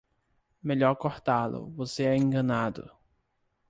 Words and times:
Melhor 0.63 0.95
cortá-lo, 0.95 1.69
você 1.75 2.05
é 2.05 2.15
enganado! 2.17 2.89